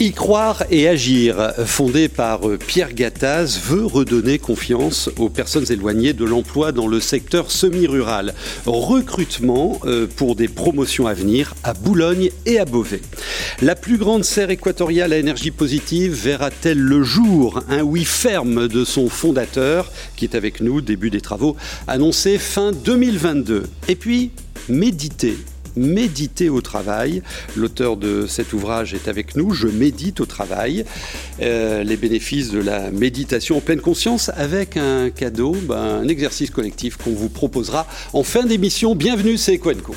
[0.00, 6.24] Y croire et agir, fondé par Pierre Gattaz, veut redonner confiance aux personnes éloignées de
[6.24, 8.32] l'emploi dans le secteur semi-rural.
[8.64, 13.00] Recrutement euh, pour des promotions à venir à Boulogne et à Beauvais.
[13.60, 17.64] La plus grande serre équatoriale à énergie positive verra-t-elle le jour?
[17.68, 21.56] Un oui ferme de son fondateur, qui est avec nous, début des travaux,
[21.88, 23.64] annoncé fin 2022.
[23.88, 24.30] Et puis,
[24.68, 25.36] méditer
[25.76, 27.22] Méditer au travail.
[27.56, 29.52] L'auteur de cet ouvrage est avec nous.
[29.52, 30.84] Je médite au travail.
[31.40, 36.50] Euh, les bénéfices de la méditation en pleine conscience avec un cadeau, ben, un exercice
[36.50, 38.94] collectif qu'on vous proposera en fin d'émission.
[38.94, 39.94] Bienvenue, c'est Equenco.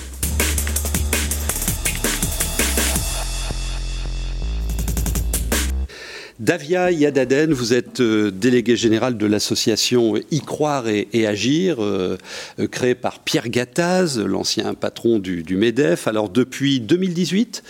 [6.41, 12.17] Davia Yadaden, vous êtes euh, délégué général de l'association Y croire et, agir, euh,
[12.59, 16.07] euh, créée par Pierre Gattaz, l'ancien patron du, MEDEF.
[16.07, 17.61] Alors depuis 2018,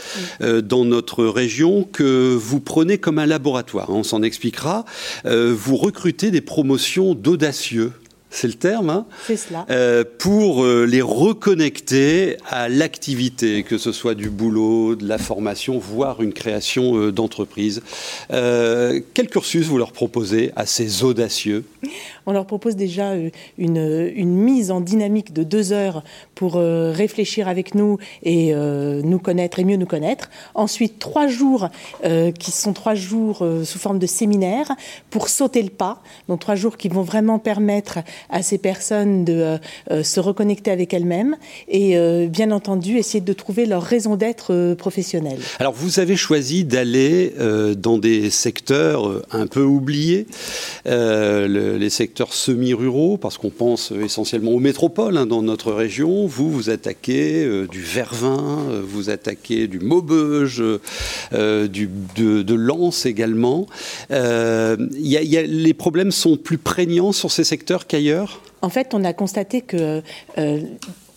[0.63, 4.85] dans notre région, que vous prenez comme un laboratoire, on s'en expliquera,
[5.25, 7.91] vous recrutez des promotions d'audacieux
[8.31, 9.65] c'est le terme, hein c'est cela.
[9.69, 15.77] Euh, pour euh, les reconnecter à l'activité, que ce soit du boulot, de la formation,
[15.77, 17.81] voire une création euh, d'entreprise.
[18.29, 21.65] quel cursus vous leur proposez à ces audacieux?
[22.25, 23.15] On leur propose déjà
[23.57, 29.59] une, une, mise en dynamique de deux heures pour réfléchir avec nous et nous connaître
[29.59, 30.29] et mieux nous connaître.
[30.53, 31.69] Ensuite, trois jours
[32.39, 34.71] qui sont trois jours sous forme de séminaire
[35.09, 36.01] pour sauter le pas.
[36.29, 37.99] Donc trois jours qui vont vraiment permettre
[38.29, 39.57] à ces personnes de euh,
[39.91, 41.35] euh, se reconnecter avec elles-mêmes
[41.67, 45.39] et euh, bien entendu essayer de trouver leur raison d'être professionnelle.
[45.59, 47.33] Alors vous avez choisi d'aller
[47.77, 50.27] dans des secteurs un peu oubliés,
[50.85, 56.27] les secteurs semi-ruraux, parce qu'on pense essentiellement aux métropoles hein, dans notre région.
[56.27, 60.63] Vous, vous attaquez du Vervin, vous attaquez du Maubeuge,
[61.31, 63.67] du, de, Lens également.
[64.09, 68.10] les problèmes sont plus prégnants sur ces secteurs qu'ailleurs
[68.61, 70.01] en fait, on a constaté que
[70.37, 70.61] euh,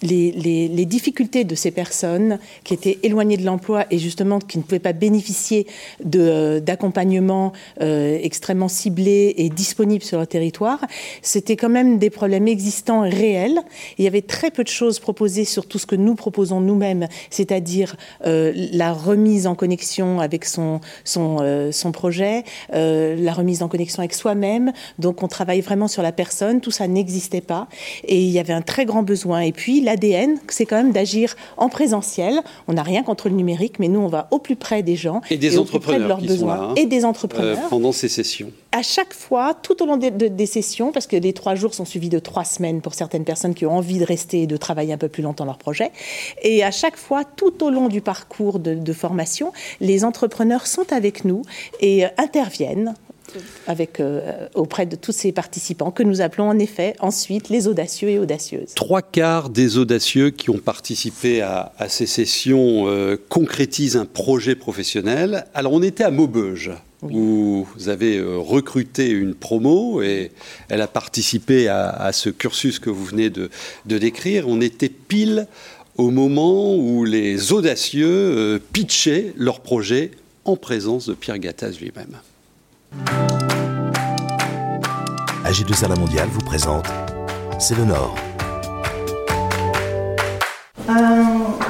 [0.05, 4.79] les, difficultés de ces personnes qui étaient éloignées de l'emploi et justement qui ne pouvaient
[4.79, 5.67] pas bénéficier
[6.15, 10.81] euh, d'accompagnement euh, extrêmement ciblé et disponible sur leur territoire,
[11.23, 13.61] c'était quand même des problèmes existants réels.
[13.99, 17.09] Il y avait très peu de choses proposées sur tout ce que nous proposons nous-mêmes,
[17.31, 24.01] c'est-à-dire euh, la remise en connexion avec son, son, son projet, la remise en connexion
[24.01, 24.73] avec soi-même.
[24.99, 27.69] Donc on travaille vraiment sur la personne, tout ça n'existait pas
[28.05, 29.41] et il y avait un très grand besoin.
[29.41, 32.41] Et puis l'ADN, c'est quand même d'agir en présentiel.
[32.69, 35.21] On n'a rien contre le numérique, mais nous, on va au plus près des gens
[35.31, 36.75] et des entrepreneurs de leurs besoins hein.
[36.77, 38.51] et des entrepreneurs euh, pendant ces sessions.
[38.73, 42.09] À chaque fois, tout au long des, sessions, parce que les trois jours sont suivis
[42.09, 44.99] de trois semaines pour certaines personnes qui ont envie de rester et de travailler un
[44.99, 45.93] peu plus longtemps leur projet,
[46.43, 50.93] et à chaque fois, tout au long du parcours de, de formation, les entrepreneurs sont
[50.93, 51.43] avec nous
[51.81, 52.95] et interviennent
[53.67, 58.09] avec, euh, auprès de tous ces participants que nous appelons en effet ensuite les audacieux
[58.09, 58.75] et audacieuses.
[58.75, 65.47] Trois quarts des audacieux qui ont participé à, ces sessions euh, concrétisent un projet professionnel.
[65.55, 66.73] Alors on était à Maubeuge.
[67.03, 70.31] où vous avez euh, recruté une promo et
[70.71, 73.51] elle a participé à, ce cursus que vous venez de,
[73.87, 74.49] décrire.
[74.49, 75.47] On était pile
[75.97, 80.13] au moment où les audacieux pitchaient leur projet
[80.45, 82.19] en présence de Pierre Gattaz lui-même.
[85.45, 86.87] AG2R La Mondiale vous présente
[87.59, 88.15] C'est le Nord.
[90.89, 90.93] Euh,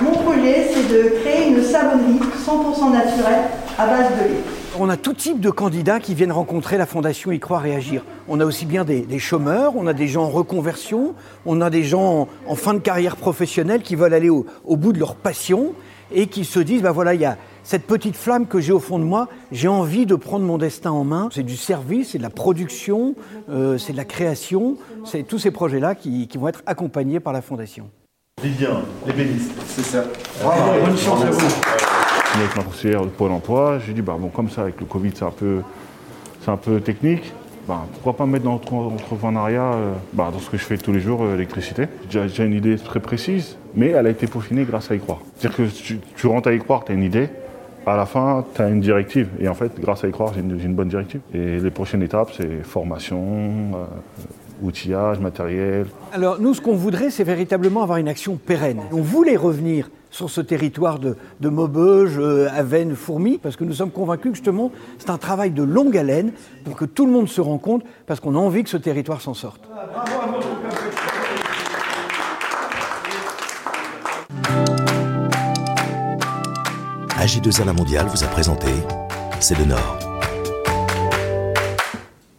[0.02, 3.44] mon projet, c'est de créer une savonnerie 100% naturelle
[3.78, 4.40] à base de lait.
[4.78, 8.02] On a tout type de candidats qui viennent rencontrer la Fondation Y croire et agir.
[8.28, 11.14] On a aussi bien des, chômeurs, on a des gens en reconversion,
[11.46, 14.92] on a des gens en, fin de carrière professionnelle qui veulent aller au, au bout
[14.92, 15.74] de leur passion
[16.14, 18.78] et qui se disent, ben voilà, il y a, cette petite flamme que j'ai au
[18.78, 21.28] fond de moi, j'ai envie de prendre mon destin en main.
[21.32, 23.14] C'est du service, c'est de la production,
[23.48, 24.76] euh, c'est de la création.
[25.04, 27.90] C'est tous ces projets-là qui, vont être accompagnés par la Fondation.
[28.42, 30.04] Vivien, l'ébéniste, c'est ça.
[30.42, 31.46] bonne chance à vous.
[32.34, 35.12] Avec ma conseillère de Pôle emploi, j'ai dit, bah, bon, comme ça, avec le Covid,
[35.14, 35.62] c'est un peu,
[36.44, 37.32] c'est un peu technique.
[37.66, 41.00] Bah, pourquoi pas mettre dans l'entrepreneuriat, euh, bah, dans ce que je fais tous les
[41.00, 41.86] jours, euh, l'électricité.
[42.10, 45.20] J'ai déjà une idée très précise, mais elle a été peaufinée grâce à y croire.
[45.36, 47.28] C'est-à-dire que tu, rentres à y croire, tu as une idée,
[47.86, 49.28] à la fin, tu as une directive.
[49.40, 51.20] Et en fait, grâce à y croire, j'ai une, bonne directive.
[51.32, 53.18] Et les prochaines étapes, c'est formation,
[53.74, 53.84] euh,
[54.62, 55.86] outillage, matériel.
[56.12, 58.80] Alors, nous, ce qu'on voudrait, c'est véritablement avoir une action pérenne.
[58.92, 63.90] On voulait revenir sur ce territoire de, Maubeuge, euh, Avennes, Fourmi, parce que nous sommes
[63.90, 66.30] convaincus que justement, c'est un travail de longue haleine
[66.64, 69.20] pour que tout le monde se rende compte, parce qu'on a envie que ce territoire
[69.20, 69.68] s'en sorte.
[77.18, 78.68] AG2A La Mondiale vous a présenté
[79.40, 80.03] c'est le Nord.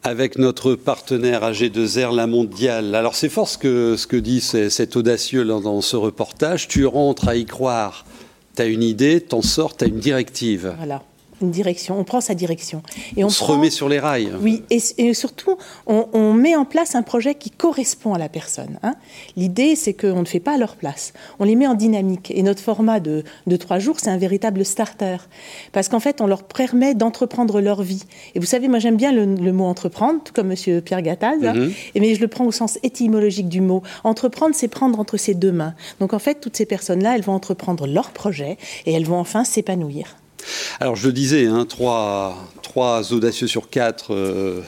[0.08, 2.94] Avec notre partenaire AG2R, la mondiale.
[2.94, 6.68] Alors c'est fort ce que, ce que dit cet audacieux dans ce reportage.
[6.68, 8.06] Tu rentres à y croire.
[8.56, 10.76] Tu as une idée, t'en sors, tu as une directive.
[11.46, 12.82] Une direction, on prend sa direction.
[13.16, 14.32] Et on, se remet sur les rails.
[14.42, 15.58] Oui, et, surtout,
[15.88, 18.80] on, met en place un projet qui correspond à la personne.
[18.84, 18.96] Hein.
[19.38, 21.14] L'idée, c'est qu'on ne fait pas à leur place.
[21.40, 22.32] On les met en dynamique.
[22.36, 23.24] Et notre format de,
[23.58, 25.18] trois jours, c'est un véritable starter.
[25.72, 28.04] Parce qu'en fait, on leur permet d'entreprendre leur vie.
[28.34, 30.82] Et vous savez, moi, j'aime bien le, mot entreprendre, tout comme M.
[30.82, 31.54] Pierre Gattaz, hein.
[31.54, 31.72] mhm.
[31.96, 33.84] mais je le prends au sens étymologique du mot.
[34.04, 35.76] Entreprendre, c'est prendre entre ses deux mains.
[36.00, 39.44] Donc, en fait, toutes ces personnes-là, elles vont entreprendre leur projet et elles vont enfin
[39.44, 40.18] s'épanouir.
[40.80, 42.50] Alors je le disais, hein, trois,
[43.12, 44.62] audacieux sur quatre euh,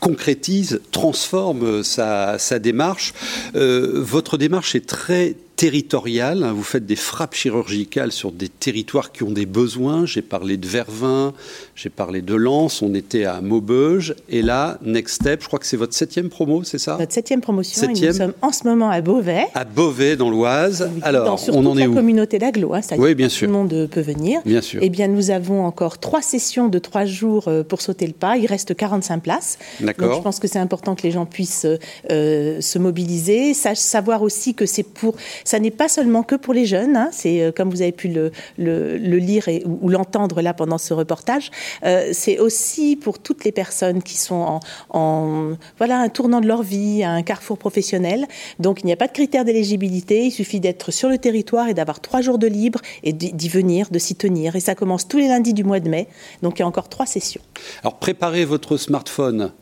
[0.00, 3.14] concrétisent, transforment sa, démarche.
[3.54, 6.44] Euh, votre démarche est très territoriale.
[6.44, 6.52] Hein.
[6.52, 10.06] Vous faites des frappes chirurgicales sur des territoires qui ont des besoins.
[10.06, 11.34] J'ai parlé de Vervins,
[11.74, 14.14] j'ai parlé de Lens, on était à Maubeuge.
[14.28, 16.96] Et là, Next Step, je crois que c'est votre septième promo, c'est ça?
[17.00, 17.82] Notre septième promotion.
[17.82, 19.46] Et nous sommes en ce moment à Beauvais.
[19.54, 20.88] À Beauvais, dans l'Oise.
[21.02, 23.48] Alors, on en est la communauté d'Aglo, hein, oui, bien sûr.
[23.48, 24.40] tout le monde peut venir.
[24.46, 24.78] Bien sûr.
[24.80, 28.36] Eh bien, nous avons encore trois sessions de trois jours euh, pour sauter le pas.
[28.36, 29.58] Il reste 45 places.
[29.80, 30.08] D'accord.
[30.08, 31.66] Donc, je pense que c'est important que les gens puissent
[32.12, 35.16] euh, se mobiliser, savoir aussi que c'est pour
[35.48, 37.08] ça n'est pas seulement que pour les jeunes, hein.
[37.10, 41.50] c'est euh, comme vous avez pu le, lire ou, l'entendre là pendant ce reportage,
[41.84, 44.60] euh, c'est aussi pour toutes les personnes qui sont
[44.90, 48.26] en, voilà un tournant de leur vie, un carrefour professionnel.
[48.58, 51.74] Donc il n'y a pas de critère d'éligibilité, il suffit d'être sur le territoire et
[51.74, 54.54] d'avoir trois jours de libre et d'y venir, de s'y tenir.
[54.54, 56.08] Et ça commence tous les lundis du mois de mai,
[56.42, 57.40] donc il y a encore trois sessions.
[57.82, 59.52] Alors préparez votre smartphone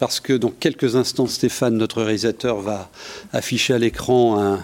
[0.00, 2.90] parce que dans quelques instants, Stéphane, notre réalisateur, va
[3.32, 4.58] afficher à l'écran un,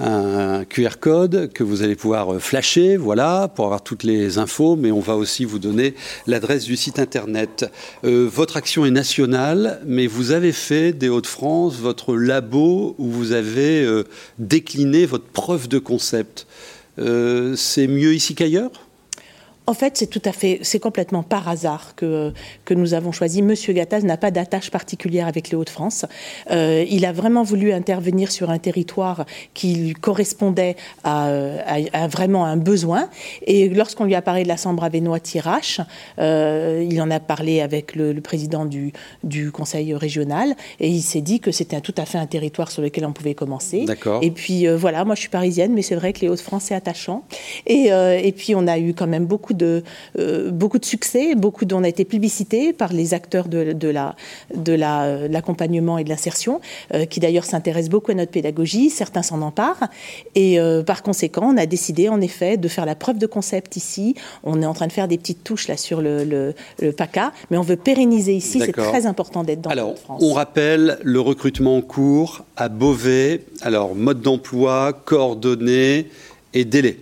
[0.00, 4.76] un QR code que vous allez pouvoir euh, flasher, voilà, pour avoir toutes les infos,
[4.76, 5.94] mais on va aussi vous donner
[6.26, 7.70] l'adresse du site internet.
[8.04, 13.32] Euh, votre action est nationale, mais vous avez fait des Hauts-de-France votre labo où vous
[13.32, 14.04] avez euh,
[14.38, 16.46] décliné votre preuve de concept.
[16.96, 18.70] c'est mieux ici qu'ailleurs?
[19.66, 22.32] En fait, c'est tout à fait, c'est complètement par hasard que,
[22.66, 23.40] que nous avons choisi.
[23.40, 26.04] Monsieur Gattaz n'a pas d'attache particulière avec les Hauts-de-France.
[26.50, 29.24] Euh, il a vraiment voulu intervenir sur un territoire
[29.54, 31.30] qui lui correspondait à,
[31.92, 33.08] à, vraiment un besoin.
[33.46, 35.80] Et lorsqu'on lui a parlé de la Sambre avenois Tirache,
[36.18, 41.20] euh, il en a parlé avec le, président du, du, conseil régional et il s'est
[41.20, 43.86] dit que c'était tout à fait un territoire sur lequel on pouvait commencer.
[44.20, 46.74] Et puis euh, voilà, moi je suis parisienne, mais c'est vrai que les Hauts-de-France c'est
[46.74, 47.24] attachant.
[47.66, 49.82] Et, et puis on a eu quand même beaucoup de,
[50.18, 54.16] euh, beaucoup de succès, beaucoup on a été publicité par les acteurs de, de la,
[54.54, 56.60] de la, l'accompagnement et de l'insertion,
[56.92, 58.90] euh, qui d'ailleurs s'intéressent beaucoup à notre pédagogie.
[58.90, 59.88] Certains s'en emparent.
[60.34, 63.76] Et euh, par conséquent, on a décidé en effet de faire la preuve de concept
[63.76, 64.14] ici.
[64.42, 67.56] On est en train de faire des petites touches là sur le, le, PACA, mais
[67.56, 68.60] on veut pérenniser ici.
[68.60, 70.22] C'est très important d'être dans Alors, France.
[70.22, 73.42] on rappelle le recrutement en cours à Beauvais.
[73.62, 76.08] Alors, mode d'emploi, coordonnées
[76.52, 76.98] et délai.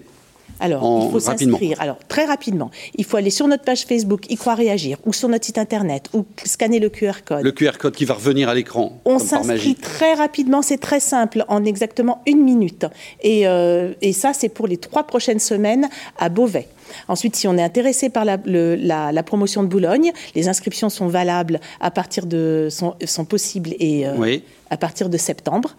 [0.60, 1.80] Alors, il faut s'inscrire.
[1.80, 5.28] Alors, très rapidement, il faut aller sur notre page Facebook, y croire réagir, ou sur
[5.28, 7.42] notre site internet, ou scanner le QR code.
[7.42, 9.00] Le QR code qui va revenir à l'écran.
[9.04, 12.86] On s'inscrit très rapidement, c'est très simple, en exactement une minute.
[13.22, 16.68] Et, euh, et ça, c'est pour les trois prochaines semaines à Beauvais.
[17.08, 21.60] Ensuite, si on est intéressé par la, la, promotion de Boulogne, les inscriptions sont valables
[21.80, 24.38] à partir de sont, sont possibles et euh,
[24.70, 25.74] à partir de septembre.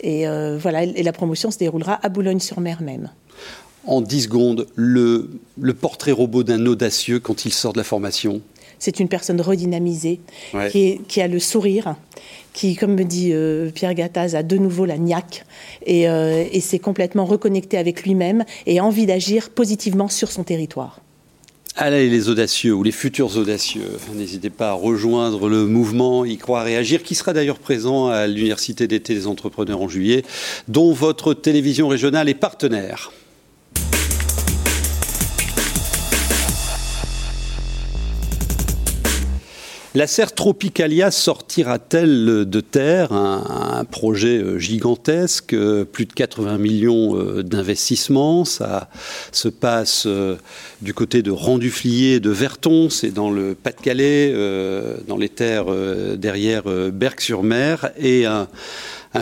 [0.00, 3.10] Et euh, voilà, et la promotion se déroulera à Boulogne-sur-Mer même
[3.88, 5.30] en 10 secondes le,
[5.80, 8.42] portrait robot d'un audacieux quand il sort de la formation
[8.78, 10.20] C'est une personne redynamisée,
[10.70, 11.96] qui, a le sourire,
[12.52, 15.44] qui, comme me dit euh, Pierre Gattaz, a de nouveau la niaque
[15.86, 20.44] et, euh, et s'est complètement reconnecté avec lui-même et a envie d'agir positivement sur son
[20.44, 21.00] territoire.
[21.80, 26.66] Allez les audacieux ou les futurs audacieux, n'hésitez pas à rejoindre le mouvement Y croire
[26.66, 30.24] et agir, qui sera d'ailleurs présent à l'Université d'été des entrepreneurs en juillet,
[30.66, 33.12] dont votre télévision régionale est partenaire.
[39.94, 47.16] La serre Tropicalia sortira-t-elle de terre un, projet euh, gigantesque, euh, plus de 80 millions
[47.16, 48.44] euh, d'investissements?
[48.44, 48.90] Ça
[49.32, 50.06] se passe
[50.82, 54.34] du côté de Randuflier de Verton, c'est dans le Pas-de-Calais,
[55.06, 55.66] dans les terres
[56.16, 57.90] derrière Berck-sur-Mer.
[57.98, 58.46] Et un,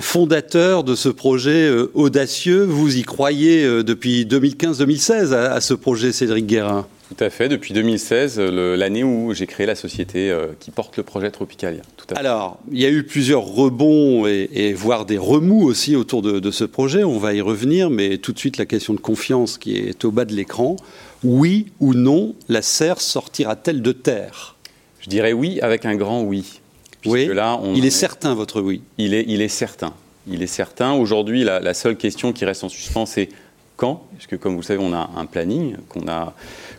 [0.01, 6.87] fondateur de ce projet audacieux, vous y croyez depuis 2015-2016 à, ce projet, Cédric Guérin?
[7.09, 11.05] Tout à fait, depuis 2016, l'année où j'ai créé la société euh, qui porte le
[11.05, 11.83] projet Tropicalia.
[12.17, 16.65] Alors, il y a eu plusieurs rebonds et, voire des remous aussi autour de, ce
[16.65, 20.05] projet, on va y revenir, mais tout de suite la question de confiance qui est
[20.05, 20.77] au bas de l'écran.
[21.23, 24.57] Oui ou non, la serre sortira-t-elle de terre?
[25.01, 26.61] Je dirais oui avec un grand oui.
[27.05, 28.83] Oui, là, il est, certain votre oui.
[28.99, 29.95] Il est, il est certain.
[30.27, 30.93] Il est certain.
[30.93, 33.29] Aujourd'hui, la, la seule question qui reste en suspens, c'est
[33.76, 35.76] quand Puisque comme vous le savez, on a un planning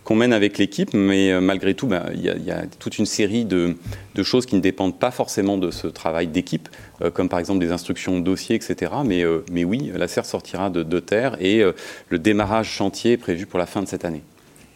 [0.03, 3.45] qu'on mène avec l'équipe, mais euh, malgré tout, bah, il y, a toute une série
[3.45, 3.75] de,
[4.23, 6.69] choses qui ne dépendent pas forcément de ce travail d'équipe,
[7.01, 8.91] euh, comme par exemple des instructions de dossier, etc.
[9.05, 11.63] Mais, euh, mais oui, la serre sortira de, de terre et
[12.09, 14.23] le démarrage chantier est prévu pour la fin de cette année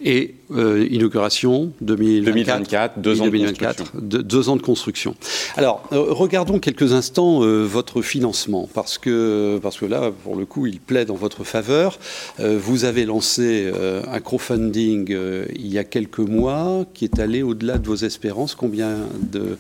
[0.03, 5.15] et euh, inauguration 2024, deux, ans de deux ans de construction.
[5.58, 10.46] Alors, euh, regardons quelques instants euh, votre financement, parce que, parce que là, pour le
[10.46, 12.00] coup, il plaide en votre faveur.
[12.39, 13.72] vous avez lancé
[14.08, 15.15] un crowdfunding
[15.55, 18.55] il y a quelques mois qui est allé au-delà de vos espérances.
[18.55, 19.58] Combien de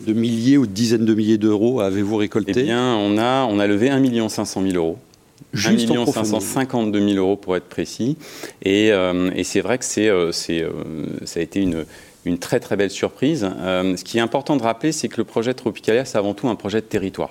[0.00, 2.52] de milliers ou de dizaines de milliers d'euros avez-vous récolté?
[2.56, 4.98] Eh bien, on a, on a levé 1 500 000 euros.
[5.54, 8.16] 1 552 000 euros pour être précis.
[8.62, 10.72] Et, euh, et c'est vrai que c'est, euh, euh,
[11.24, 11.84] ça a été une,
[12.24, 13.48] une très très belle surprise.
[13.60, 16.54] ce qui est important de rappeler, c'est que le projet Tropicalia, c'est avant tout un
[16.54, 17.30] projet de territoire.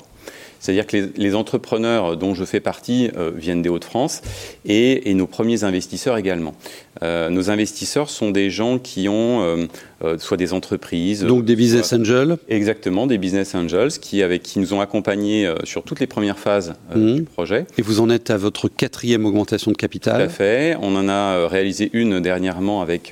[0.60, 4.22] C'est-à-dire que les, entrepreneurs dont je fais partie viennent des Hauts-de-France
[4.66, 6.56] et, et, nos premiers investisseurs également.
[7.02, 9.68] nos investisseurs sont des gens qui ont
[10.04, 11.24] euh, soit des entreprises.
[11.24, 15.56] Donc des business angels Exactement, des business angels qui, avec, qui nous ont accompagnés euh,
[15.64, 17.16] sur toutes les premières phases euh, mmh.
[17.16, 17.66] du projet.
[17.80, 20.78] Et vous en êtes à votre quatrième augmentation de capital Tout à fait.
[20.84, 23.12] On en a réalisé une dernièrement avec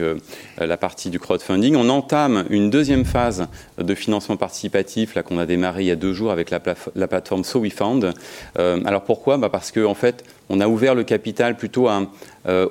[0.60, 1.76] la partie du crowdfunding.
[1.76, 3.48] On entame une deuxième phase
[3.82, 6.62] de financement participatif là qu'on a démarré il y a deux jours avec la,
[6.96, 8.14] la plateforme So We Found.
[8.56, 9.38] alors pourquoi?
[9.38, 12.08] Bah Parce qu'en en fait, on a ouvert le capital plutôt à,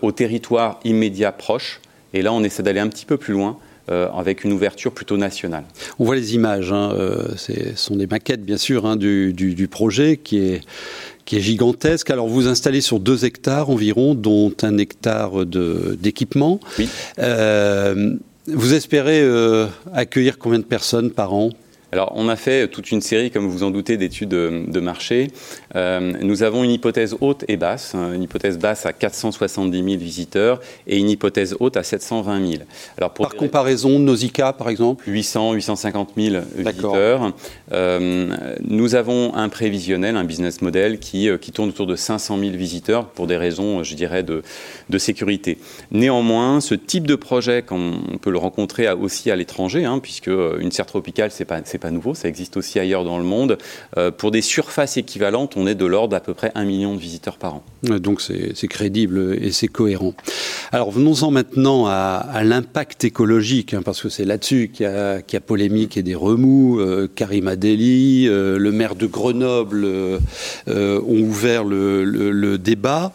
[0.02, 1.80] au territoire immédiat proche.
[2.12, 3.59] Et là, on essaie d'aller un petit peu plus loin
[3.90, 5.64] euh, avec une ouverture plutôt nationale.
[5.99, 10.16] On voit les images, hein, euh, ce sont des maquettes bien sûr hein, du, projet
[10.16, 10.62] qui est,
[11.26, 12.09] qui est gigantesque.
[12.09, 16.61] Alors vous installez sur deux hectares environ, dont un hectare d'équipement.
[16.78, 16.88] Oui.
[17.18, 18.14] Euh,
[18.47, 19.23] vous espérez
[19.92, 21.50] accueillir combien de personnes par an?
[21.95, 25.29] Alors, on a fait toute une série, comme vous en doutez, d'études de, marché.
[25.77, 27.95] Euh, nous avons une hypothèse haute et basse.
[27.95, 30.59] Hein, une hypothèse basse à 470 000 visiteurs
[30.89, 32.63] et une hypothèse haute à 720 000.
[32.99, 35.05] Alors pour par comparaison, Nausicaa, par exemple?
[35.07, 37.33] 800, 850 000 visiteurs.
[37.71, 38.35] Euh,
[38.65, 42.57] nous avons un prévisionnel, un business model qui, euh, qui tourne autour de 500 000
[42.57, 44.43] visiteurs pour des raisons, je dirais, de,
[44.91, 45.59] de sécurité.
[45.93, 50.73] Néanmoins, ce type de projet, on peut le rencontrer aussi à l'étranger, hein, puisque une
[50.73, 51.57] serre tropicale, c'est pas
[51.91, 53.59] nouveau, ça existe aussi ailleurs dans le monde.
[53.97, 57.00] Euh, pour des surfaces équivalentes, on est de l'ordre d'à peu près un million de
[57.00, 57.62] visiteurs par an.
[57.83, 60.14] Donc c'est crédible et c'est cohérent.
[60.73, 65.97] Alors venons-en maintenant à, l'impact écologique, hein, parce que c'est là-dessus qu'il y, a polémique
[65.97, 66.79] et des remous.
[66.81, 69.87] Euh, Karim Adeli, euh, le maire de Grenoble
[70.67, 73.12] ont ouvert le débat.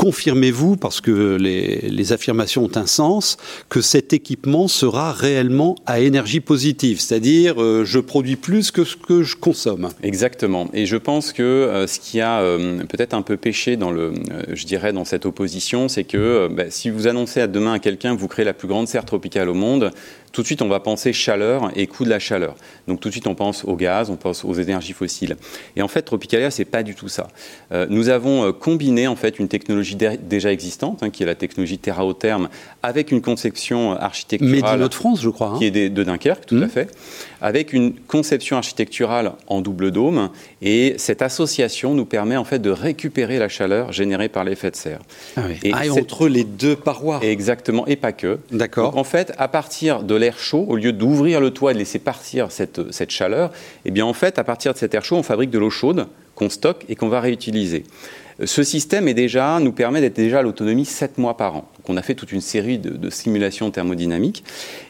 [0.00, 3.36] Confirmez-vous, parce que les, affirmations ont un sens,
[3.68, 8.96] que cet équipement sera réellement à énergie positive, c'est-à-dire euh, je produis plus que ce
[8.96, 9.90] que je consomme.
[10.02, 10.70] Exactement.
[10.72, 14.14] Et je pense que euh, ce qui a euh, peut-être un peu péché dans le,
[14.50, 18.16] je dirais, dans cette opposition, c'est que bah, si vous annoncez à demain à quelqu'un
[18.16, 19.90] que vous créez la plus grande serre tropicale au monde,
[20.32, 22.54] tout de suite, on va penser chaleur et coût de la chaleur.
[22.86, 25.36] Donc tout de suite, on pense au gaz, on pense aux énergies fossiles.
[25.76, 27.28] Et en fait, Tropicalia, c'est pas du tout ça.
[27.72, 31.34] Euh, nous avons euh, combiné en fait une technologie déjà existante, hein, qui est la
[31.34, 32.48] technologie terra terme,
[32.82, 34.80] avec une conception architecturale.
[34.80, 35.48] Mais de France, je crois.
[35.48, 35.58] Hein.
[35.58, 36.68] Qui est de, Dunkerque, tout à mmh.
[36.68, 36.96] fait.
[37.42, 40.30] Avec une conception architecturale en double dôme.
[40.62, 44.76] Et cette association nous permet en fait de récupérer la chaleur générée par l'effet de
[44.76, 45.00] serre.
[45.36, 45.58] Ah, oui.
[45.62, 47.20] et, ah, entre les deux parois.
[47.22, 48.38] Exactement, et pas que.
[48.50, 48.96] D'accord.
[48.96, 51.98] En fait, à partir de l'air chaud, au lieu d'ouvrir le toit et de laisser
[51.98, 53.50] partir cette, cette chaleur,
[53.84, 56.06] eh bien en fait, à partir de cet air chaud, on fabrique de l'eau chaude
[56.34, 57.84] qu'on stocke et qu'on va réutiliser.
[58.44, 61.68] Ce système est déjà, nous permet d'être déjà à l'autonomie 7 mois par an.
[61.76, 64.44] Donc on a fait toute une série de, de simulations thermodynamiques.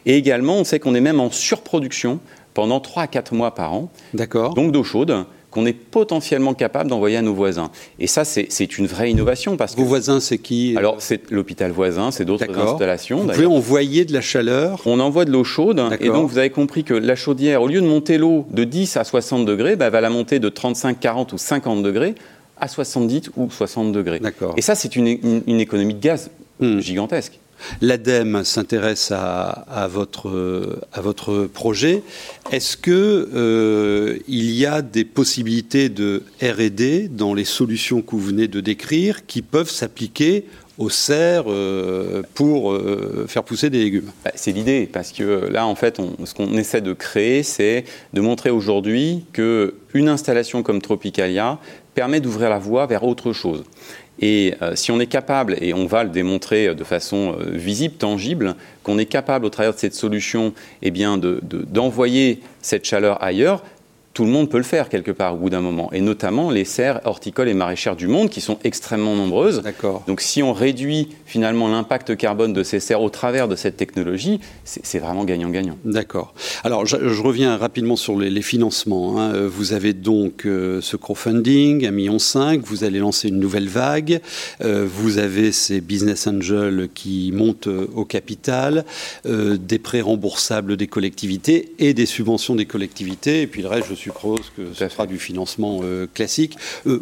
[0.05, 2.19] Et également, on sait qu'on est même en surproduction
[2.53, 3.91] pendant 3 à 4 mois par an.
[4.13, 4.53] D'accord.
[4.53, 7.69] Donc d'eau chaude qu'on est potentiellement capable d'envoyer à nos voisins.
[7.99, 9.57] Et ça, c'est une vraie innovation.
[9.57, 10.75] Parce Vos voisins, c'est qui?
[10.77, 13.19] Alors, c'est l'hôpital voisin, c'est d'autres installations.
[13.19, 15.81] Vous pouvez envoyer de la chaleur On envoie de l'eau chaude.
[15.99, 18.97] Et donc, vous avez compris que la chaudière, au lieu de monter l'eau de 10
[18.97, 22.15] à 60 degrés, bah, elle va la monter de 35, 40 ou 50 degrés
[22.57, 24.21] à 70 ou 60 degrés.
[24.55, 26.79] Et ça, c'est une, économie de gaz hmm.
[26.79, 27.40] gigantesque.
[27.81, 32.03] L'ADEME s'intéresse à, votre, projet.
[32.51, 38.21] Est-ce que euh, il y a des possibilités de R&D dans les solutions que vous
[38.21, 40.45] venez de décrire qui peuvent s'appliquer
[40.77, 41.45] aux serres
[42.33, 42.77] pour
[43.27, 44.11] faire pousser des légumes?
[44.25, 48.21] Bah, c'est l'idée, parce que là, en fait, ce qu'on essaie de créer, c'est de
[48.21, 51.59] montrer aujourd'hui qu'une installation comme Tropicalia
[51.93, 53.63] permet d'ouvrir la voie vers autre chose.
[54.21, 57.95] Et euh, si on est capable, et on va le démontrer de façon euh, visible,
[57.95, 63.63] tangible, qu'on est capable au travers de cette solution eh bien, d'envoyer cette chaleur ailleurs,
[64.21, 66.63] tout le monde peut le faire quelque part au bout d'un moment, et notamment les
[66.63, 69.63] serres horticoles et maraîchères du monde qui sont extrêmement nombreuses.
[70.05, 74.39] Donc si on réduit finalement l'impact carbone de ces serres au travers de cette technologie,
[74.63, 75.75] c'est vraiment gagnant-gagnant.
[75.85, 76.35] D'accord.
[76.63, 79.19] Alors je, reviens rapidement sur les, financements.
[79.19, 79.47] Hein.
[79.47, 82.17] Vous avez donc euh, ce crowdfunding, 1,5 million,
[82.63, 84.21] vous allez lancer une nouvelle vague,
[84.63, 88.85] euh, vous avez ces business angels qui montent euh, au capital,
[89.25, 94.10] des prêts remboursables des collectivités et des subventions des collectivités, et puis le reste, je
[94.55, 96.57] que ce sera du financement euh, classique.
[96.87, 97.01] Euh,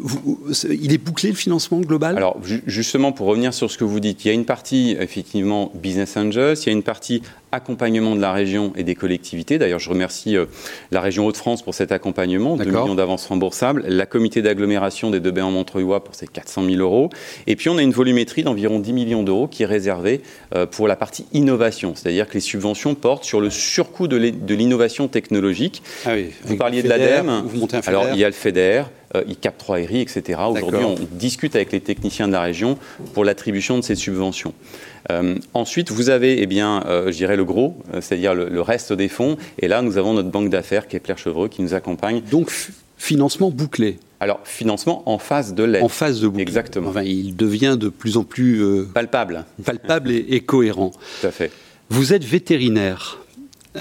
[0.69, 2.17] il est bouclé le financement global?
[2.17, 5.71] Alors justement, pour revenir sur ce que vous dites, il y a une partie effectivement
[5.75, 9.57] business angels, il y a une partie accompagnement de la région et des collectivités.
[9.57, 10.45] D'ailleurs, je remercie euh,
[10.91, 15.45] la région Hauts-de-France pour cet accompagnement, 2 millions d'avances remboursables, la comité d'agglomération des Deux-Bains
[15.45, 17.09] en Montreuil pour ses 400 000 euros.
[17.47, 20.21] Et puis, on a une volumétrie d'environ 10 millions d'euros qui est réservée
[20.53, 25.07] euh, pour la partie innovation, c'est-à-dire que les subventions portent sur le surcoût de l'innovation
[25.07, 25.81] technologique.
[26.05, 27.43] Ah oui, vous parliez l'ADEME.
[27.85, 28.83] Alors, il y a le FEDER,
[29.15, 30.39] euh, ICAP 3 RI, etc.
[30.49, 32.77] Aujourd'hui, on discute avec les techniciens de la région
[33.13, 34.53] pour l'attribution de ces subventions.
[35.11, 39.07] Euh, ensuite, vous avez, eh bien, euh, je dirais, le gros, c'est-à-dire le, reste des
[39.07, 39.37] fonds.
[39.59, 42.21] Et là, nous avons notre banque d'affaires, Kepler-Chevreux, qui nous accompagne.
[42.29, 42.51] Donc,
[42.97, 45.81] financement bouclé alors, financement en phase de l'aide.
[45.81, 46.41] En phase de bouclé.
[46.41, 46.89] Exactement.
[46.89, 48.83] Enfin, il devient de plus en plus...
[48.93, 49.45] palpable.
[49.63, 50.91] Palpable et, cohérent.
[51.21, 51.51] Tout à fait.
[51.89, 53.19] Vous êtes vétérinaire.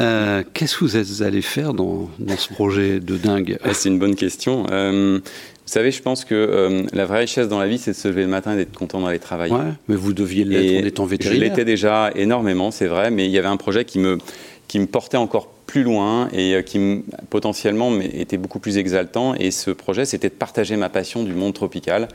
[0.01, 4.17] Euh, qu'est-ce que vous allez faire dans, ce projet de dingue ah, C'est une bonne
[4.17, 4.67] question.
[4.71, 7.97] Euh, vous savez, je pense que euh, la vraie richesse dans la vie, c'est de
[7.97, 9.55] se lever le matin et d'être content d'aller travailler.
[9.55, 11.45] Ouais, mais vous deviez l'être en étant vétérinaire.
[11.45, 14.19] Je l'étais déjà énormément, c'est vrai, mais il y avait un projet qui me,
[14.67, 19.35] qui me portait encore plus loin et qui potentiellement était beaucoup plus exaltant.
[19.35, 22.09] Et ce projet, c'était de partager ma passion du monde tropical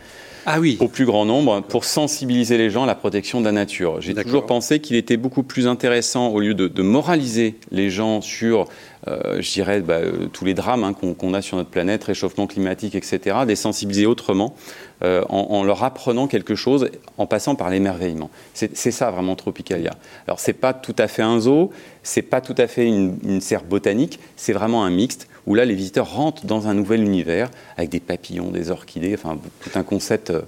[0.48, 0.76] ah oui.
[0.80, 4.02] au plus grand nombre pour sensibiliser les gens à la protection de la nature.
[4.02, 8.62] J'ai toujours pensé qu'il était beaucoup plus intéressant, au lieu de, moraliser les gens sur,
[8.62, 8.66] euh,
[9.08, 12.96] je dirais, bah, euh, tous les drames hein, qu'on a sur notre planète, réchauffement climatique,
[12.96, 14.56] etc., les sensibiliser autrement,
[15.04, 18.30] euh, en, leur apprenant quelque chose, en passant par l'émerveillement.
[18.54, 19.92] C'est ça vraiment Tropicalia.
[20.28, 21.72] Alors c'est pas tout à fait un zoo,
[22.04, 25.76] c'est pas tout à fait une, serre botanique, c'est vraiment un mixte où là les
[25.76, 30.30] visiteurs rentrent dans un nouvel univers avec des papillons, des orchidées, enfin tout un concept
[30.30, 30.46] euh, euh,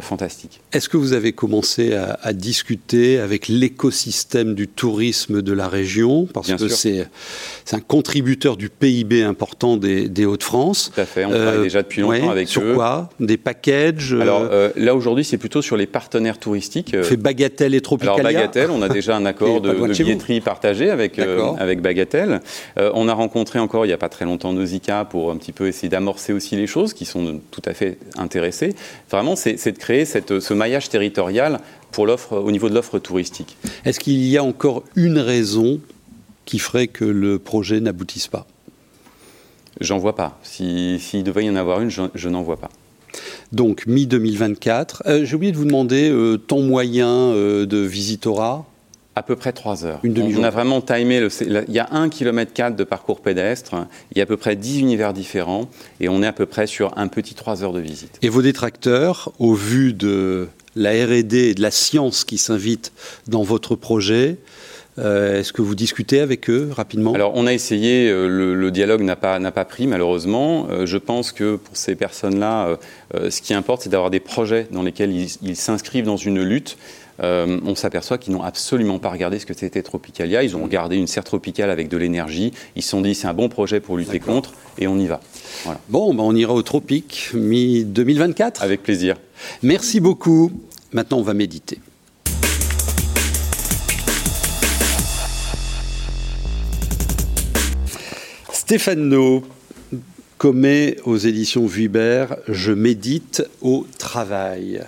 [0.00, 0.60] fantastique.
[0.72, 6.26] Est-ce que vous avez commencé à, discuter avec l'écosystème du tourisme de la région?
[6.26, 7.06] Parce que c'est
[7.72, 10.90] un contributeur du PIB important des, Hauts-de-France.
[10.94, 12.66] Tout à fait, on travaille euh, déjà depuis longtemps avec sur eux.
[12.66, 13.10] Sur quoi?
[13.20, 16.96] Des packages Alors là aujourd'hui, c'est plutôt sur les partenaires touristiques.
[17.02, 20.90] Fait Bagatelle et Tropicalia Alors Bagatelle, on a déjà un accord de, de billetterie partagé
[20.90, 22.40] avec, avec Bagatelle.
[22.76, 25.66] on a rencontré encore il n'y a pas très longtemps Nausicaa pour un petit peu
[25.66, 28.74] essayer d'amorcer aussi les choses qui sont tout à fait intéressés.
[29.10, 31.60] Vraiment, c'est créer cette, ce maillage territorial
[31.90, 33.56] pour au niveau de l'offre touristique.
[33.84, 35.80] Est-ce qu'il y a encore une raison
[36.44, 38.46] qui ferait que le projet n'aboutisse pas?
[39.80, 40.38] J'en vois pas.
[40.42, 42.70] S'il si, devait y en avoir une, je, n'en vois pas.
[43.52, 45.02] Donc mi-2024.
[45.06, 48.66] Euh, j'ai oublié de vous demander euh, temps moyen euh, de visitorat
[49.16, 50.00] à peu près 3 heures.
[50.04, 51.20] on, a vraiment timé.
[51.20, 53.74] Le, il y a 1 km de parcours pédestre,
[54.12, 55.68] il y a à peu près 10 univers différents,
[56.00, 58.18] et on est à peu près sur un petit 3 heures de visite.
[58.22, 62.92] Et vos détracteurs, au vu de la RD et de la science qui s'invitent
[63.26, 64.36] dans votre projet,
[64.98, 67.12] euh, Est-ce que vous discutez avec eux rapidement?
[67.12, 70.68] Alors, on a essayé, euh, le, dialogue n'a pas, pas pris malheureusement.
[70.70, 72.78] Euh, je pense que pour ces personnes-là,
[73.28, 76.78] ce qui importe, c'est d'avoir des projets dans lesquels ils s'inscrivent dans une lutte
[77.22, 80.42] euh, on s'aperçoit qu'ils n'ont absolument pas regardé ce que c'était Tropicalia.
[80.42, 82.52] Ils ont regardé une serre tropicale avec de l'énergie.
[82.76, 85.20] Ils se sont dit c'est un bon projet pour lutter contre et on y va.
[85.88, 88.62] Bon, ben, on ira au tropique mi-2024.
[88.62, 89.16] Avec plaisir.
[89.62, 90.50] Merci beaucoup.
[90.92, 91.78] Maintenant, on va méditer.
[98.52, 99.44] Stéphane No,
[100.38, 104.82] commet aux éditions Vuibert Je médite au travail.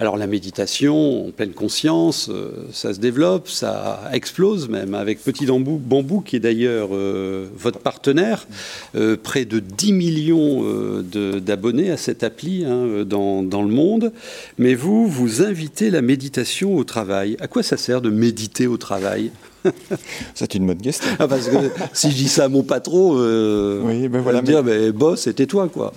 [0.00, 5.46] Alors la méditation en pleine conscience, euh, ça se développe, ça explose même, avec Petit
[5.46, 8.48] Bambou, qui est d'ailleurs euh, votre partenaire,
[8.96, 10.64] euh, près de 10 millions
[11.02, 14.12] d'abonnés à cette appli hein, dans, dans, le monde.
[14.58, 17.36] Mais vous, vous invitez la méditation au travail.
[17.40, 19.30] À quoi ça sert de méditer au travail?
[20.34, 21.08] C'est une bonne question.
[21.18, 21.56] Ah, parce que
[21.92, 24.92] si je dis ça à mon patron, euh, oui, ben voilà, me dire, mais...
[24.92, 25.92] boss, c'était toi, quoi.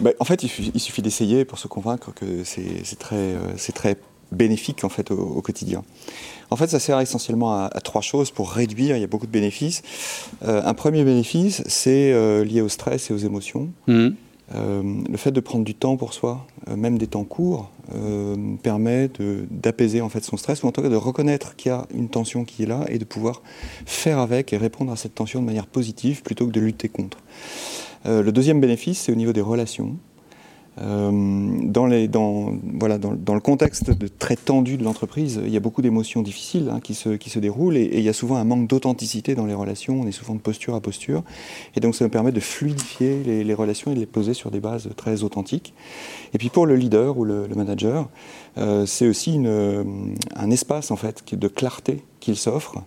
[0.00, 3.96] Ben, en fait, il, suffit, d'essayer pour se convaincre que c'est très, euh, très
[4.32, 5.84] bénéfique en fait au, quotidien.
[6.50, 8.96] En fait, ça sert essentiellement à, trois choses pour réduire.
[8.96, 9.82] Il y a beaucoup de bénéfices.
[10.42, 12.12] un premier bénéfice, c'est
[12.44, 13.70] lié au stress et aux émotions.
[13.86, 14.10] Mmh.
[14.54, 17.70] Le fait de prendre du temps pour soi, même des temps courts,
[18.62, 19.10] permet
[19.50, 22.08] d'apaiser en fait son stress ou en tout cas de reconnaître qu'il y a une
[22.08, 23.42] tension qui est là et de pouvoir
[23.86, 27.18] faire avec et répondre à cette tension de manière positive plutôt que de lutter contre.
[28.06, 29.96] Euh, le deuxième bénéfice, c'est au niveau des relations.
[30.78, 31.10] Euh,
[31.62, 36.94] dans, le contexte très tendu de l'entreprise, il y a beaucoup d'émotions difficiles hein, qui,
[36.94, 40.00] se, déroulent et, il y a souvent un manque d'authenticité dans les relations.
[40.00, 41.22] On est souvent de posture à posture.
[41.74, 44.60] Et donc ça nous permet de fluidifier les, relations et de les poser sur des
[44.60, 45.72] bases très authentiques.
[46.34, 48.08] Et puis pour le leader ou le, manager,
[48.58, 52.82] euh, c'est aussi un espace en fait de clarté qu'il s'offre,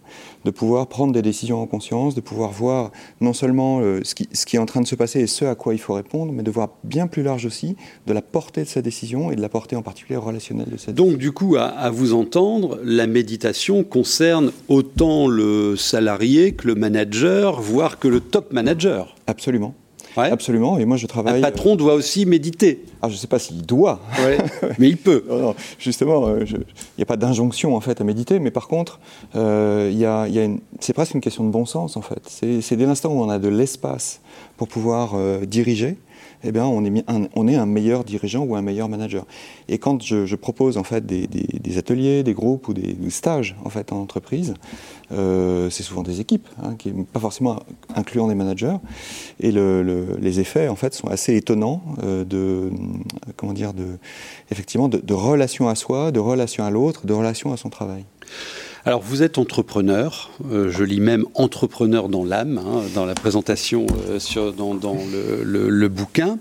[0.45, 4.27] de pouvoir prendre des décisions en conscience, de pouvoir voir non seulement euh, ce, qui,
[4.33, 6.33] ce, qui, est en train de se passer et ce à quoi il faut répondre,
[6.33, 9.41] mais de voir bien plus large aussi de la portée de sa décision et de
[9.41, 11.11] la portée en particulier relationnelle de sa décision.
[11.11, 16.75] Donc du coup, à, à vous entendre, la méditation concerne autant le salarié que le
[16.75, 19.15] manager, voire que le top manager.
[19.25, 19.73] Absolument.
[20.27, 20.77] Absolument.
[20.77, 21.39] Et moi, je travaille.
[21.39, 22.83] Un patron doit aussi méditer.
[23.01, 23.99] Ah, je ne sais pas s'il doit.
[24.79, 25.23] mais il peut.
[25.77, 26.65] justement, euh, il
[26.97, 28.99] n'y a pas d'injonction en fait à méditer, mais par contre,
[29.35, 30.47] euh, y a, y a
[30.79, 32.21] c'est presque une question de bon sens en fait.
[32.61, 34.21] C'est dès l'instant où on a de l'espace
[34.57, 35.97] pour pouvoir euh, diriger,
[36.43, 39.25] eh bien, on est, un, meilleur dirigeant ou un meilleur manager.
[39.67, 43.91] Et quand je, propose en fait des, ateliers, des groupes ou des, stages en fait
[43.91, 44.53] en entreprise,
[45.11, 46.75] euh, c'est souvent des équipes, hein,
[47.11, 47.59] pas forcément
[47.95, 48.77] incluant des managers,
[49.39, 52.71] et les effets en fait sont assez étonnants euh, de
[53.35, 53.97] comment dire de
[54.51, 58.05] effectivement de relation à soi, de relation à l'autre, de relation à son travail.
[58.85, 63.85] Alors vous êtes entrepreneur, euh, je lis même entrepreneur dans l'âme, hein, dans la présentation
[64.07, 66.39] euh, sur, dans, le, bouquin.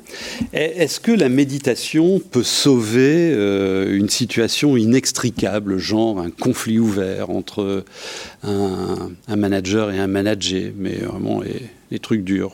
[0.53, 7.85] Est-ce que la méditation peut sauver euh, une situation inextricable, genre un conflit ouvert entre
[8.45, 11.43] un, un manager et un manager, mais vraiment
[11.91, 12.53] les trucs durs.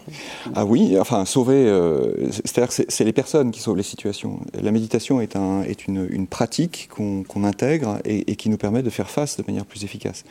[0.54, 4.40] Ah oui, enfin sauver, euh, c'est-à-dire que c'est les personnes qui sauvent les situations.
[4.60, 8.82] La méditation est, un, est une, une pratique qu'on intègre et, et, qui nous permet
[8.82, 10.24] de faire face de manière plus efficace.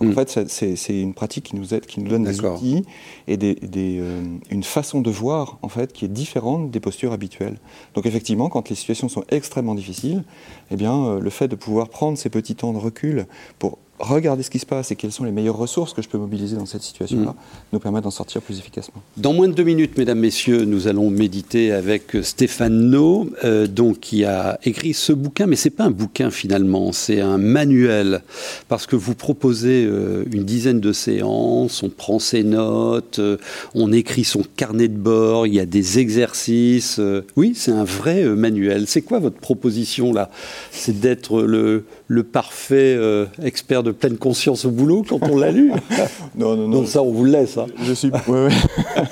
[0.00, 0.26] Donc en mm.
[0.26, 2.84] fait, c'est une pratique qui nous aide, qui nous donne des outils
[3.28, 7.12] et des, des, euh, une façon de voir en fait qui est différente des postures
[7.12, 7.58] habituelles.
[7.94, 10.24] Donc effectivement, quand les situations sont extrêmement difficiles,
[10.70, 13.26] eh bien euh, le fait de pouvoir prendre ces petits temps de recul
[13.58, 16.18] pour regarder ce qui se passe et quelles sont les meilleures ressources que je peux
[16.18, 17.34] mobiliser dans cette situation-là, mm.
[17.72, 19.02] nous permet d'en sortir plus efficacement.
[19.16, 24.00] Dans moins de deux minutes, mesdames, messieurs, nous allons méditer avec Stéphane No, euh, donc,
[24.00, 28.22] qui a écrit ce bouquin, mais ce n'est pas un bouquin finalement, c'est un manuel,
[28.68, 33.36] parce que vous proposez euh, une dizaine de séances, on prend ses notes, euh,
[33.74, 37.00] on écrit son carnet de bord, il y a des exercices.
[37.36, 38.86] oui, c'est un vrai manuel.
[38.86, 40.30] C'est quoi votre proposition là?
[40.70, 42.98] C'est d'être le, le parfait
[43.42, 45.72] expert de pleine conscience au boulot quand on l'a lu.
[46.36, 46.80] non, non, non.
[46.80, 47.58] Donc ça, on vous le laisse.
[47.58, 47.66] Hein.
[47.82, 48.10] Je suis.
[48.28, 48.50] Ouais, ouais.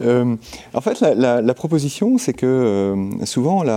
[0.00, 0.36] Euh,
[0.74, 3.68] en fait, la, proposition, c'est que euh, souvent, il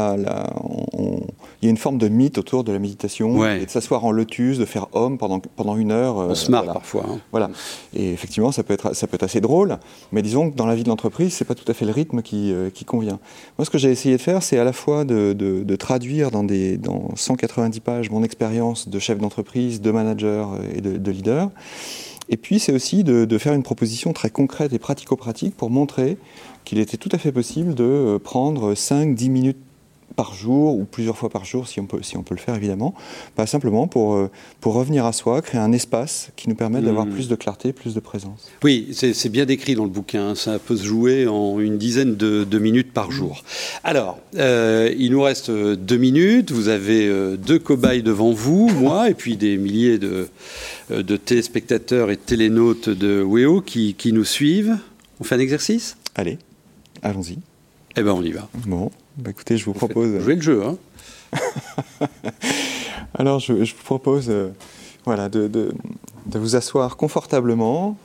[1.64, 4.58] y a une forme de mythe autour de la méditation, et de s'asseoir en lotus,
[4.58, 6.18] de faire homme pendant, pendant une heure.
[6.18, 7.06] On se marre parfois.
[7.10, 7.20] Hein.
[7.32, 7.50] Voilà.
[7.94, 9.78] Et effectivement, ça peut, être, ça peut être assez drôle,
[10.12, 12.22] mais disons que dans la vie de l'entreprise, c'est pas tout à fait le rythme
[12.22, 13.20] qui, euh, qui convient.
[13.58, 16.44] Moi, ce que j'ai essayé de faire, c'est à la fois de, de, traduire dans,
[16.44, 21.50] des, dans 190 pages mon expérience de chef d'entreprise, de manager et de, de leader.
[22.34, 26.18] Et puis, c'est aussi de, faire une proposition très concrète et pratico-pratique pour montrer
[26.66, 29.58] qu'il était tout à fait possible de euh, prendre 5-10 minutes
[30.16, 32.56] par jour ou plusieurs fois par jour si on peut, si on peut le faire
[32.56, 32.94] évidemment,
[33.36, 34.30] pas simplement pour, euh,
[34.62, 37.12] pour revenir à soi, créer un espace qui nous permet d'avoir hmm.
[37.12, 38.50] plus de clarté, plus de présence.
[38.64, 42.60] Oui, c'est bien décrit dans le bouquin, ça peut se jouer en une dizaine de,
[42.60, 43.44] minutes par jour.
[43.84, 49.10] Alors, euh, il nous reste deux minutes, vous avez euh, deux cobayes devant vous, moi,
[49.10, 50.30] et puis des milliers de,
[50.90, 54.78] de téléspectateurs et télénautes de WEO qui, qui nous suivent.
[55.20, 55.98] On fait un exercice?
[56.16, 56.38] Allez,
[57.02, 57.40] allons-y.
[57.96, 58.50] Eh bien, on y va.
[58.66, 58.92] Bon.
[59.18, 60.20] Bah écoutez, je vous, propose.
[60.20, 60.78] Jouer le jeu, hein
[63.14, 64.50] Alors, je, vous propose euh,
[65.06, 65.72] voilà, de, de,
[66.26, 67.96] de, vous asseoir confortablement,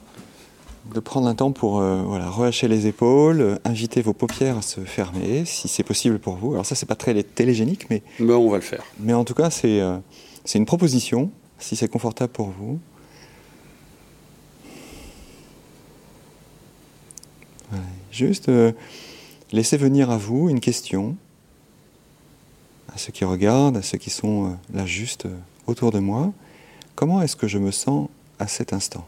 [0.94, 4.80] de prendre un temps pour euh, voilà, relâcher les épaules, inviter vos paupières à se
[4.80, 6.52] fermer, si c'est possible pour vous.
[6.52, 8.02] Alors, ça, c'est pas très télégénique, mais.
[8.20, 8.84] Mais on va le faire.
[9.00, 9.96] Mais en tout cas, c'est euh,
[10.44, 12.78] c'est une proposition, si c'est confortable pour vous.
[18.10, 18.50] Juste.
[19.50, 21.16] Laissez venir à vous une question,
[22.92, 26.34] à ceux qui regardent, à ceux qui sont euh, là juste euh, autour de moi.
[26.94, 29.06] Comment est-ce que je me sens à cet instant?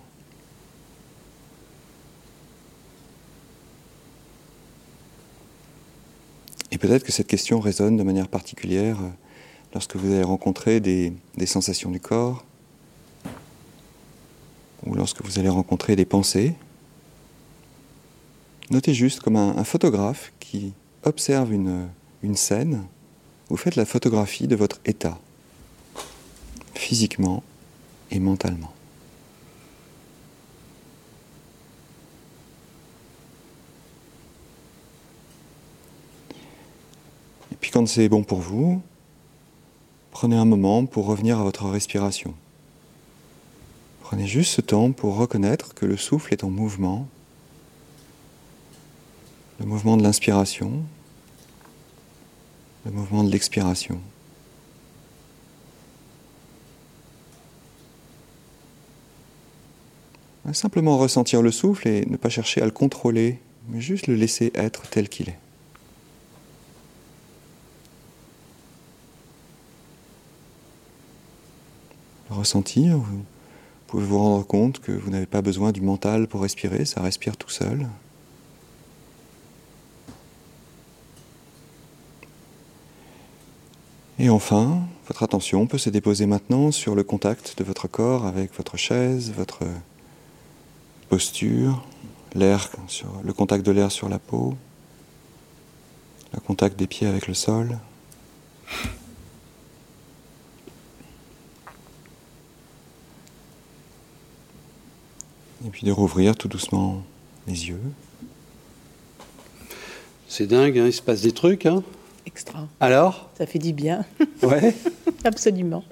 [6.71, 9.11] Et peut-être que cette question résonne de manière particulière euh,
[9.75, 11.13] lorsque vous allez rencontrer des,
[11.45, 12.47] sensations du corps,
[14.87, 16.55] ou lorsque vous allez rencontrer des pensées.
[18.71, 21.89] Notez juste comme un, photographe qui observe une,
[22.23, 22.85] une scène,
[23.49, 25.19] vous faites la photographie de votre état,
[26.75, 27.43] physiquement
[28.11, 28.73] et mentalement.
[37.51, 38.81] Et puis quand c'est bon pour vous,
[40.21, 42.35] Prenez un moment pour revenir à votre respiration.
[44.03, 47.09] Prenez juste ce temps pour reconnaître que le souffle est en mouvement,
[49.61, 50.83] le mouvement de l'inspiration,
[52.87, 54.01] le mouvement de l'expiration.
[60.53, 64.51] Simplement ressentir le souffle et ne pas chercher à le contrôler, mais juste le laisser
[64.55, 65.39] être tel qu'il est.
[72.31, 72.97] ressentir.
[72.97, 73.25] Vous
[73.87, 77.37] pouvez vous rendre compte que vous n'avez pas besoin du mental pour respirer, ça respire
[77.37, 77.87] tout seul.
[84.23, 88.55] Et enfin, votre attention peut se déposer maintenant sur le contact de votre corps avec
[88.55, 89.61] votre chaise, votre
[91.09, 91.83] posture,
[92.35, 92.69] l'air
[93.25, 94.59] le contact de l'air sur la peau,
[96.35, 97.79] le contact des pieds avec le sol.
[105.65, 107.03] Et puis de rouvrir tout doucement
[107.47, 107.81] les yeux.
[110.29, 111.65] C'est dingue, hein, il se passe des trucs.
[111.65, 111.83] Hein
[112.41, 112.67] Extra.
[112.81, 113.29] Alors?
[113.37, 114.07] Ça fait du bien.
[114.43, 114.75] Ouais.
[115.25, 115.85] Absolument.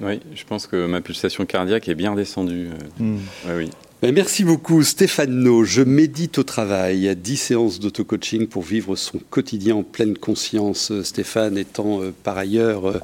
[0.00, 2.70] Oui, je pense que ma pulsation cardiaque est bien descendue.
[2.98, 3.18] Hmm.
[3.54, 3.68] oui.
[4.02, 5.62] Ben, merci beaucoup Stéphane No.
[5.62, 7.14] Je médite au travail.
[7.14, 10.92] 10 séances d'auto-coaching pour vivre son quotidien en pleine conscience.
[11.04, 13.00] Stéphane étant euh, par ailleurs euh,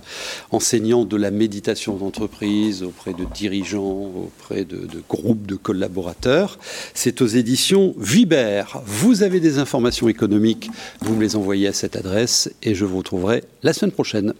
[0.51, 6.59] enseignant de la méditation d'entreprise auprès de dirigeants, auprès de, de, groupes de collaborateurs.
[6.95, 8.65] C'est aux éditions Viber.
[8.85, 10.69] Vous avez des informations économiques,
[11.01, 14.35] vous me les envoyez à cette adresse et je vous retrouverai la semaine prochaine.